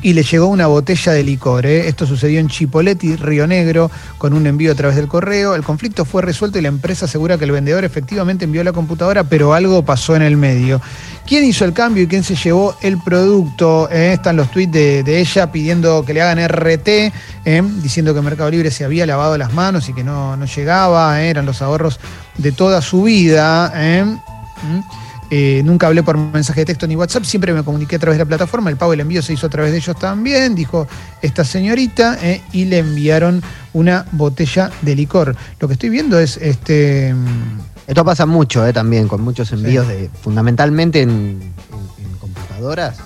y 0.02 0.12
le 0.12 0.22
llegó 0.22 0.46
una 0.46 0.66
botella 0.66 1.12
de 1.12 1.24
licor. 1.24 1.66
¿eh? 1.66 1.88
Esto 1.88 2.06
sucedió 2.06 2.40
en 2.40 2.48
Chipoleti, 2.48 3.16
Río 3.16 3.46
Negro, 3.46 3.90
con 4.18 4.32
un 4.32 4.46
envío 4.46 4.72
a 4.72 4.74
través 4.74 4.96
del 4.96 5.08
correo. 5.08 5.54
El 5.54 5.62
conflicto 5.62 6.04
fue 6.04 6.22
resuelto 6.22 6.58
y 6.58 6.62
la 6.62 6.68
empresa 6.68 7.06
asegura 7.06 7.38
que 7.38 7.44
el 7.44 7.52
vendedor 7.52 7.84
efectivamente 7.84 8.44
envió 8.44 8.62
la 8.64 8.72
computadora, 8.72 9.24
pero 9.24 9.54
algo 9.54 9.84
pasó 9.84 10.14
en 10.16 10.22
el 10.22 10.36
medio. 10.36 10.80
¿Quién 11.26 11.44
hizo 11.44 11.64
el 11.64 11.72
cambio 11.72 12.02
y 12.02 12.06
quién 12.06 12.22
se 12.22 12.36
llevó 12.36 12.76
el 12.82 12.98
producto? 12.98 13.88
Eh, 13.90 14.12
están 14.12 14.36
los 14.36 14.50
tweets 14.50 14.72
de, 14.72 15.20
ella 15.20 15.50
pidiendo 15.50 16.04
que 16.04 16.12
le 16.12 16.20
hagan 16.20 16.46
RT, 16.46 16.88
eh, 16.88 17.62
diciendo 17.82 18.14
que 18.14 18.20
Mercado 18.20 18.50
Libre 18.50 18.70
se 18.70 18.84
había 18.84 19.06
lavado 19.06 19.38
las 19.38 19.54
manos 19.54 19.88
y 19.88 19.94
que 19.94 20.04
no, 20.04 20.36
no 20.36 20.44
llegaba, 20.44 21.22
eran 21.22 21.46
los 21.46 21.62
ahorros 21.62 21.98
de 22.36 22.52
toda 22.52 22.82
su 22.82 23.04
vida. 23.04 23.72
Mm. 23.74 25.03
Eh, 25.30 25.62
nunca 25.64 25.86
hablé 25.86 26.02
por 26.02 26.16
mensaje 26.18 26.60
de 26.60 26.66
texto 26.66 26.86
ni 26.86 26.96
WhatsApp, 26.96 27.24
siempre 27.24 27.52
me 27.52 27.62
comuniqué 27.62 27.96
a 27.96 27.98
través 27.98 28.18
de 28.18 28.24
la 28.24 28.28
plataforma. 28.28 28.70
El 28.70 28.76
pago 28.76 28.92
y 28.92 28.94
el 28.94 29.00
envío 29.00 29.22
se 29.22 29.32
hizo 29.32 29.46
a 29.46 29.50
través 29.50 29.72
de 29.72 29.78
ellos 29.78 29.96
también, 29.98 30.54
dijo 30.54 30.86
esta 31.22 31.44
señorita, 31.44 32.18
eh, 32.22 32.42
y 32.52 32.66
le 32.66 32.78
enviaron 32.78 33.42
una 33.72 34.06
botella 34.12 34.70
de 34.82 34.94
licor. 34.94 35.34
Lo 35.60 35.66
que 35.66 35.74
estoy 35.74 35.88
viendo 35.88 36.18
es 36.18 36.36
este. 36.36 37.12
mm, 37.14 37.58
Esto 37.88 38.04
pasa 38.04 38.26
mucho, 38.26 38.66
¿eh? 38.66 38.72
También, 38.72 39.08
con 39.08 39.22
muchos 39.22 39.50
envíos 39.52 39.88
de. 39.88 40.08
fundamentalmente 40.22 41.02
en, 41.02 41.10
en- 41.10 42.04
en 42.04 42.16
computadoras. 42.18 42.96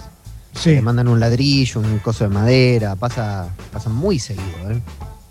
Sí, 0.54 0.70
Te 0.74 0.82
mandan 0.82 1.06
un 1.08 1.20
ladrillo, 1.20 1.80
un 1.80 1.98
coso 2.00 2.24
de 2.24 2.30
madera. 2.30 2.96
Pasa, 2.96 3.48
pasa 3.72 3.88
muy 3.90 4.18
seguido, 4.18 4.70
¿eh? 4.70 4.80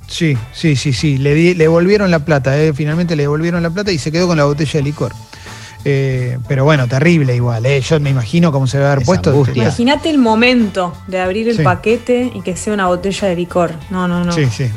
sí, 0.08 0.38
sí, 0.54 0.76
sí, 0.78 0.94
sí. 0.94 1.18
Le, 1.18 1.34
di- 1.34 1.54
le 1.54 1.66
devolvieron 1.66 2.10
la 2.12 2.20
plata, 2.20 2.58
eh, 2.58 2.72
finalmente 2.74 3.16
le 3.18 3.24
devolvieron 3.24 3.62
la 3.62 3.70
plata 3.70 3.92
y 3.92 3.98
se 3.98 4.10
quedó 4.12 4.26
con 4.28 4.38
la 4.38 4.46
botella 4.46 4.72
de 4.74 4.84
licor. 4.84 5.12
Eh, 5.90 6.38
pero 6.50 6.66
bueno, 6.66 6.86
terrible 6.88 7.34
igual, 7.34 7.66
eh. 7.66 7.80
yo 7.80 7.98
me 8.02 8.10
imagino 8.10 8.52
cómo 8.52 8.68
se 8.68 8.78
debe 8.78 8.90
haber 8.90 9.04
Esa 9.04 9.06
puesto. 9.22 9.52
Imagínate 9.56 10.10
el 10.10 10.18
momento 10.18 10.94
de 11.08 11.22
abrir 11.22 11.48
el 11.48 11.56
Sí. 11.58 11.64
paquete 11.64 12.30
y 12.36 12.42
que 12.42 12.58
sea 12.58 12.74
una 12.74 12.88
botella 12.88 13.30
de 13.30 13.36
licor. 13.38 13.72
No, 13.90 14.06
no, 14.08 14.24
no. 14.26 14.34
Sí, 14.34 14.48
sí, 14.48 14.70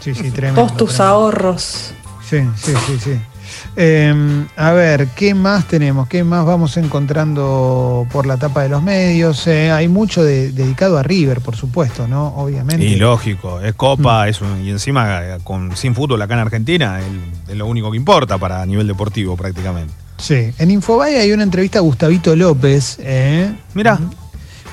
sí, 0.00 0.14
sí, 0.14 0.30
tremendo. 0.30 0.62
Todos 0.62 0.76
tus 0.78 0.94
tremendo. 0.94 1.04
ahorros. 1.14 1.92
Sí, 2.28 2.38
sí, 2.56 2.72
sí, 2.86 2.98
sí. 2.98 3.20
Eh, 3.76 4.46
a 4.56 4.72
ver, 4.72 5.08
¿qué 5.08 5.34
más 5.34 5.66
tenemos? 5.68 6.08
¿Qué 6.08 6.24
más 6.24 6.46
vamos 6.46 6.76
encontrando 6.78 8.06
por 8.10 8.24
la 8.26 8.36
tapa 8.38 8.62
de 8.62 8.70
los 8.70 8.82
medios? 8.82 9.46
Eh, 9.46 9.70
hay 9.70 9.86
mucho 9.88 10.24
de- 10.24 10.50
dedicado 10.52 10.96
a 10.96 11.02
River, 11.02 11.40
por 11.42 11.56
supuesto, 11.56 12.08
¿no? 12.08 12.28
Obviamente. 12.36 12.84
Y 12.86 12.96
lógico, 12.96 13.60
es 13.60 13.74
Copa, 13.74 14.28
es 14.28 14.40
un- 14.40 14.64
y 14.64 14.70
encima 14.70 15.20
eh, 15.22 15.38
con, 15.44 15.76
sin 15.76 15.94
fútbol 15.94 16.22
acá 16.22 16.34
en 16.34 16.40
Argentina 16.40 17.00
el- 17.00 17.52
es 17.52 17.56
lo 17.56 17.66
único 17.66 17.90
que 17.90 17.98
importa 17.98 18.38
para 18.38 18.62
a 18.62 18.66
nivel 18.66 18.86
deportivo 18.86 19.36
prácticamente. 19.36 19.92
Sí. 20.18 20.50
En 20.58 20.70
Infobae 20.70 21.18
hay 21.18 21.32
una 21.32 21.42
entrevista 21.42 21.78
a 21.78 21.82
Gustavito 21.82 22.34
López. 22.36 22.98
¿eh? 23.00 23.52
Mirá. 23.74 23.98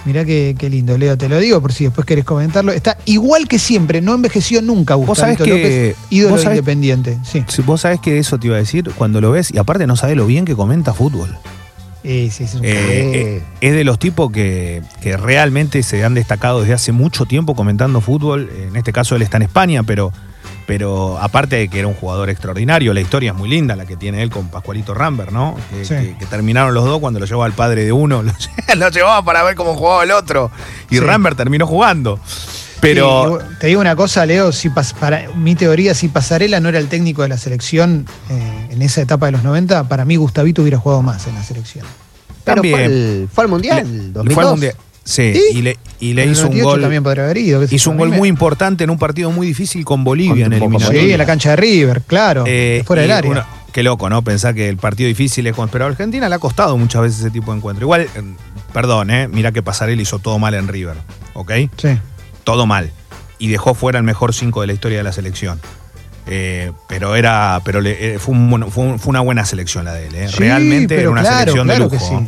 Mirá 0.04 0.26
qué, 0.26 0.56
qué 0.58 0.68
lindo, 0.68 0.98
Leo, 0.98 1.16
te 1.16 1.30
lo 1.30 1.38
digo 1.40 1.62
por 1.62 1.72
si 1.74 1.84
después 1.84 2.08
querés 2.08 2.26
comentarlo. 2.26 2.72
Está 2.72 2.98
igual 3.06 3.48
que 3.48 3.60
siempre, 3.60 4.02
no 4.02 4.16
envejeció 4.16 4.62
nunca 4.64 4.96
Vos 4.96 5.06
Gustavito 5.06 5.44
que- 5.44 5.50
López, 5.52 5.96
ídolo 6.10 6.36
vos 6.36 6.44
sabés- 6.44 6.56
independiente. 6.58 7.18
Sí. 7.24 7.44
Si 7.48 7.62
Vos 7.62 7.82
sabés 7.82 8.00
que 8.00 8.18
eso 8.18 8.40
te 8.40 8.48
iba 8.48 8.56
a 8.56 8.60
decir 8.60 8.90
cuando 8.98 9.22
lo 9.22 9.30
ves, 9.32 9.52
y 9.54 9.60
aparte 9.60 9.86
no 9.86 9.96
sabés 9.96 10.18
lo 10.18 10.26
bien 10.26 10.44
que 10.46 10.56
comenta 10.56 10.94
fútbol. 10.96 11.38
Sí, 12.04 12.32
sí, 12.32 12.46
es 12.46 12.56
un 12.56 12.66
Eh, 12.66 12.72
eh, 12.74 13.42
es 13.62 13.74
de 13.74 13.84
los 13.84 14.00
tipos 14.00 14.32
que, 14.32 14.82
que 15.02 15.18
realmente 15.18 15.84
se 15.84 16.04
han 16.04 16.16
destacado 16.16 16.62
desde 16.62 16.74
hace 16.74 16.92
mucho 16.92 17.28
tiempo 17.28 17.54
comentando 17.54 18.02
fútbol. 18.02 18.50
En 18.70 18.76
este 18.76 18.92
caso 18.92 19.16
él 19.16 19.22
está 19.22 19.38
en 19.38 19.44
España, 19.44 19.84
pero, 19.84 20.12
pero 20.78 21.18
aparte 21.20 21.58
de 21.58 21.68
que 21.68 21.80
era 21.80 21.88
un 21.90 21.94
jugador 21.96 22.30
extraordinario, 22.30 22.94
la 22.94 23.01
historia 23.01 23.32
es 23.32 23.38
muy 23.38 23.50
linda, 23.50 23.75
la 23.75 23.86
que 23.86 23.98
tiene 23.98 24.24
él 24.24 24.30
con 24.30 24.48
Pascualito 24.48 24.94
Rambert, 24.94 25.30
¿no? 25.30 25.58
Que, 25.70 25.84
Sí. 25.84 25.96
que- 25.96 26.16
que 26.18 26.25
terminaron 26.28 26.74
los 26.74 26.86
dos 26.86 27.01
cuando 27.01 27.20
lo 27.20 27.25
llevaba 27.25 27.46
el 27.46 27.51
padre 27.51 27.84
de 27.84 27.92
uno, 27.92 28.22
lo, 28.24 28.32
lo 28.75 28.90
llevaba 28.90 29.22
para 29.25 29.44
ver 29.44 29.56
cómo 29.56 29.75
jugaba 29.75 30.06
el 30.06 30.12
otro. 30.12 30.50
Y 30.90 30.96
Sí. 30.96 31.01
Rambert 31.01 31.36
terminó 31.36 31.68
jugando. 31.68 32.22
Pero 32.80 33.40
Sí, 33.42 33.46
te 33.60 33.68
digo 33.68 33.82
una 33.82 33.98
cosa, 33.98 34.25
Leo, 34.25 34.54
si 34.54 34.70
pas- 34.70 34.94
para 34.94 35.28
mi 35.36 35.56
teoría, 35.56 35.94
si 35.94 36.08
Pasarela 36.08 36.62
no 36.62 36.70
era 36.70 36.80
el 36.80 36.88
técnico 36.88 37.22
de 37.22 37.28
la 37.28 37.38
selección 37.38 38.06
eh, 38.30 38.68
en 38.70 38.82
esa 38.82 39.01
etapa 39.01 39.25
de 39.25 39.34
los 39.34 39.44
90, 39.44 39.90
para 39.90 40.06
mí 40.06 40.16
Gustavito 40.16 40.62
hubiera 40.62 40.78
jugado 40.78 41.01
más 41.01 41.28
en 41.28 41.36
la 41.36 41.44
selección. 41.44 41.86
Pero 42.46 42.56
También. 42.62 42.75
fue 42.75 42.86
al, 42.86 43.30
fue 43.34 43.44
al 43.44 43.50
Mundial, 43.50 43.78
le- 44.06 44.12
2002. 44.13 44.34
fue 44.34 44.44
al 44.46 44.50
Mundial. 44.51 44.75
Sí, 45.03 45.34
¿Sí? 45.34 45.41
y 45.58 45.62
le, 45.63 45.77
y 46.00 46.13
le 46.13 46.24
En 46.24 46.29
el 46.29 46.34
hizo 46.36 46.43
un 46.43 46.50
98 46.50 46.63
gol. 46.70 46.81
también 46.81 47.03
podría 47.03 47.24
haber 47.25 47.38
ido. 47.38 47.63
Hizo 47.70 47.89
un 47.89 47.98
gol 47.98 48.10
muy 48.10 48.29
importante 48.29 48.84
en 48.84 48.89
un 48.91 49.00
partido 49.00 49.31
muy 49.31 49.48
difícil 49.48 49.84
con 49.84 50.03
Bolivia 50.03 50.46
en 50.46 50.51
Con- 50.51 50.62
eliminatoria. 50.62 51.01
Sí, 51.01 51.12
en 51.12 51.17
la 51.17 51.25
cancha 51.25 51.50
de 51.51 51.55
River, 51.55 52.01
claro. 52.05 52.43
Eh, 52.48 52.84
fuera 52.86 53.01
del 53.01 53.12
área. 53.12 53.48
qué 53.74 53.81
loco, 53.84 54.10
¿no? 54.10 54.22
Pensar 54.24 54.53
que 54.53 54.70
el 54.70 54.77
partido 54.77 55.08
difícil 55.08 55.48
es 55.48 55.55
con. 55.55 55.70
Pero 55.70 55.86
a 55.86 55.88
Argentina 55.88 56.29
le 56.29 56.36
ha 56.36 56.39
costado 56.39 56.77
muchas 56.77 57.01
veces 57.01 57.20
ese 57.22 57.31
tipo 57.31 57.51
de 57.51 57.58
encuentro. 57.58 57.84
Igual, 57.86 58.01
eh, 58.01 58.08
perdón, 58.74 59.10
¿eh? 59.10 59.27
Mira 59.27 59.51
que 59.51 59.63
Pasarela 59.63 60.01
hizo 60.01 60.20
todo 60.20 60.38
mal 60.39 60.53
en 60.53 60.67
River, 60.67 60.98
¿ok? 61.34 61.51
Sí. 61.77 61.98
Todo 62.43 62.65
mal. 62.67 62.91
Y 63.39 63.48
dejó 63.48 63.74
fuera 63.74 63.98
el 63.98 64.03
mejor 64.03 64.34
5 64.36 64.62
de 64.62 64.67
la 64.67 64.74
historia 64.74 65.00
de 65.00 65.03
la 65.03 65.12
selección. 65.13 65.60
Eh, 66.27 66.72
pero 66.88 67.15
era. 67.15 67.60
Pero 67.65 67.81
le- 67.81 68.13
eh, 68.15 68.20
fue, 68.20 68.36
un 68.36 68.72
fue 68.72 68.84
un- 68.84 69.00
fue 69.00 69.10
una 69.10 69.22
buena 69.22 69.46
selección 69.46 69.86
la 69.86 69.93
de 69.93 70.08
él, 70.08 70.15
¿eh? 70.15 70.27
Sí, 70.27 70.36
Realmente 70.38 71.00
era 71.00 71.10
una 71.10 71.22
claro, 71.22 71.38
selección 71.39 71.65
claro 71.67 71.89
de 71.89 71.96
lujo. 71.98 72.27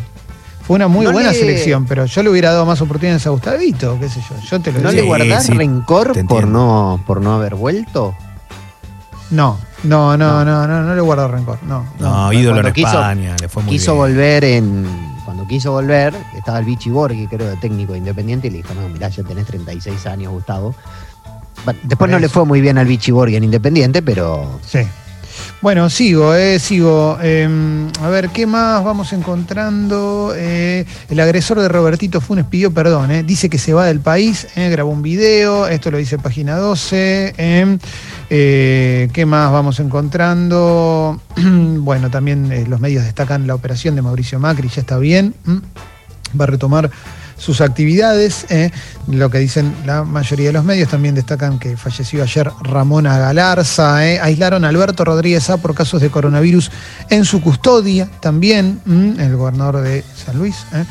Fue 0.65 0.75
una 0.77 0.87
muy 0.87 1.05
No 1.05 1.11
buena 1.11 1.31
le- 1.31 1.37
selección, 1.39 1.85
pero 1.85 2.05
yo 2.05 2.23
le 2.23 2.29
hubiera 2.29 2.51
dado 2.51 2.65
más 2.65 2.79
oportunidades 2.81 3.27
a 3.27 3.31
Gustavito, 3.31 3.99
qué 3.99 4.07
sé 4.09 4.21
yo. 4.21 4.39
Yo 4.39 4.59
te 4.61 4.71
lo 4.71 4.79
¿No 4.79 4.89
digo. 4.91 5.01
le 5.01 5.07
guardás 5.07 5.45
sí, 5.45 5.53
rencor 5.53 6.13
por 6.25 6.47
no, 6.47 7.03
por 7.05 7.19
no 7.21 7.33
haber 7.33 7.55
vuelto? 7.55 8.15
No, 9.31 9.57
no, 9.83 10.15
no, 10.15 10.45
no, 10.45 10.67
no, 10.67 10.81
no 10.83 10.95
le 10.95 11.01
guardo 11.01 11.27
rencor. 11.27 11.59
No, 11.63 11.85
No, 11.99 12.25
no. 12.27 12.33
ídolo 12.33 12.65
en 12.65 12.73
quiso- 12.73 12.87
España, 12.87 13.35
le 13.41 13.49
fue 13.49 13.63
muy 13.63 13.71
quiso 13.71 13.91
bien. 13.93 13.97
volver 13.97 14.43
en. 14.45 15.13
Cuando 15.25 15.47
quiso 15.47 15.71
volver, 15.71 16.13
estaba 16.35 16.59
el 16.59 16.65
Vichy 16.65 16.89
Borghi, 16.91 17.27
creo, 17.27 17.49
de 17.49 17.55
técnico 17.57 17.93
de 17.93 17.99
independiente, 17.99 18.47
y 18.47 18.51
le 18.51 18.57
dijo: 18.57 18.73
No, 18.73 18.87
mirá, 18.89 19.09
ya 19.09 19.23
tenés 19.23 19.45
36 19.45 20.05
años, 20.05 20.31
Gustavo. 20.31 20.75
Bueno, 21.65 21.79
después 21.83 22.11
no 22.11 22.19
le 22.19 22.29
fue 22.29 22.45
muy 22.45 22.61
bien 22.61 22.77
al 22.77 22.85
Vichy 22.85 23.11
Borghi 23.11 23.35
en 23.37 23.45
Independiente, 23.45 24.01
pero 24.01 24.59
Sí. 24.65 24.79
Bueno, 25.63 25.89
sigo, 25.89 26.35
eh, 26.35 26.59
sigo. 26.59 27.17
Eh, 27.21 27.47
a 28.01 28.09
ver, 28.09 28.29
¿qué 28.31 28.45
más 28.45 28.83
vamos 28.83 29.13
encontrando? 29.13 30.33
Eh, 30.35 30.83
el 31.09 31.19
agresor 31.21 31.61
de 31.61 31.69
Robertito 31.69 32.19
Funes 32.19 32.43
pidió 32.45 32.73
perdón. 32.73 33.11
eh. 33.11 33.23
Dice 33.23 33.49
que 33.49 33.57
se 33.57 33.71
va 33.71 33.85
del 33.85 34.01
país, 34.01 34.45
grabó 34.57 34.91
un 34.91 35.01
video, 35.01 35.67
esto 35.67 35.89
lo 35.89 35.97
dice 35.99 36.17
página 36.19 36.57
12. 36.57 37.33
eh. 37.37 37.77
Eh, 38.29 39.09
¿Qué 39.13 39.25
más 39.25 39.53
vamos 39.53 39.79
encontrando? 39.79 41.21
bueno, 41.37 42.11
también 42.11 42.69
los 42.69 42.81
medios 42.81 43.05
destacan 43.05 43.47
la 43.47 43.55
operación 43.55 43.95
de 43.95 44.01
Mauricio 44.01 44.39
Macri, 44.39 44.67
ya 44.67 44.81
está 44.81 44.97
bien. 44.97 45.33
mm. 45.45 45.57
Va 46.37 46.43
a 46.45 46.47
retomar 46.47 46.89
sus 47.43 47.59
actividades. 47.61 48.45
eh. 48.49 48.71
Lo 49.07 49.29
que 49.29 49.39
dicen 49.39 49.75
la 49.85 50.03
mayoría 50.03 50.47
de 50.47 50.53
los 50.53 50.63
medios 50.63 50.89
también 50.89 51.13
destacan 51.13 51.59
que 51.59 51.75
falleció 51.75 52.23
ayer 52.23 52.49
Ramona 52.61 53.17
Galarza. 53.17 54.07
eh. 54.07 54.19
Aislaron 54.21 54.63
a 54.63 54.69
Alberto 54.69 55.03
Rodríguez 55.03 55.49
A 55.49 55.57
por 55.57 55.75
casos 55.75 56.01
de 56.01 56.09
coronavirus 56.09 56.71
en 57.09 57.25
su 57.25 57.41
custodia 57.41 58.07
también, 58.21 58.79
el 59.19 59.35
gobernador 59.35 59.81
de 59.81 60.03
San 60.25 60.37
Luis. 60.37 60.55
eh. 60.73 60.85